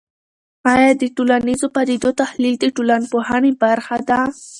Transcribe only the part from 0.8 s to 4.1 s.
د ټولنیزو پدیدو تحلیل د ټولنپوهنې برخه